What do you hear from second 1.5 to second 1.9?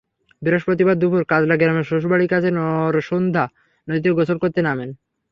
গ্রামে